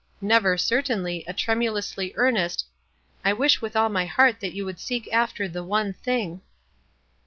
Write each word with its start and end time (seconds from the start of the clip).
"never, 0.35 0.57
certainly, 0.57 1.23
a 1.27 1.31
trem 1.31 1.59
ulously 1.59 2.11
earnest, 2.15 2.65
"I 3.23 3.33
wish 3.33 3.61
with 3.61 3.75
all 3.75 3.89
my 3.89 4.07
heart 4.07 4.39
that 4.39 4.53
you 4.55 4.65
would 4.65 4.79
seek 4.79 5.07
after 5.13 5.47
the 5.47 5.61
f 5.61 5.67
One 5.67 5.93
thing.'" 5.93 6.41